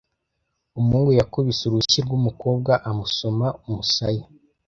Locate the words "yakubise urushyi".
1.19-1.99